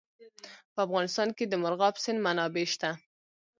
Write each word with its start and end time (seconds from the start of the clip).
په 0.73 0.79
افغانستان 0.85 1.29
کې 1.37 1.45
د 1.47 1.53
مورغاب 1.61 1.95
سیند 2.03 2.23
منابع 2.25 2.65
شته. 2.73 2.89